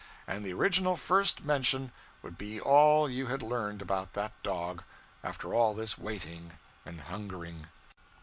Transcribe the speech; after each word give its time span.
And 0.25 0.43
the 0.43 0.51
original 0.53 0.95
first 0.97 1.45
mention 1.45 1.91
would 2.23 2.35
be 2.35 2.59
all 2.59 3.07
you 3.07 3.27
had 3.27 3.43
learned 3.43 3.83
about 3.83 4.13
that 4.13 4.31
dog, 4.41 4.81
after 5.23 5.53
all 5.53 5.75
this 5.75 5.95
waiting 5.95 6.53
and 6.87 7.01
hungering. 7.01 7.67